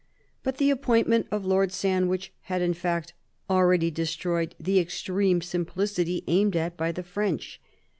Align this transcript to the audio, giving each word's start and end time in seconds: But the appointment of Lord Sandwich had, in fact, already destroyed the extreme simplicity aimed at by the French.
But 0.41 0.57
the 0.57 0.71
appointment 0.71 1.27
of 1.29 1.45
Lord 1.45 1.71
Sandwich 1.71 2.33
had, 2.45 2.63
in 2.63 2.73
fact, 2.73 3.13
already 3.51 3.91
destroyed 3.91 4.55
the 4.59 4.79
extreme 4.79 5.41
simplicity 5.43 6.23
aimed 6.25 6.55
at 6.55 6.75
by 6.75 6.91
the 6.91 7.03
French. 7.03 7.61